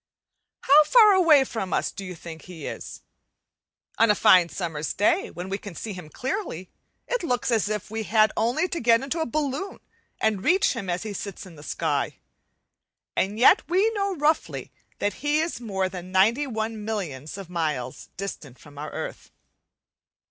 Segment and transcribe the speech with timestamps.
[0.61, 3.01] How far away from us do you think he is?
[3.99, 6.71] On a fine summer's day when we can see him clearly,
[7.07, 9.79] it looks as if we had only to get into a balloon
[10.19, 12.15] and reach him as he sits in the sky,
[13.15, 18.09] and yet we know roughly that he is more than ninety one millions of miles
[18.17, 19.29] distant from our earth.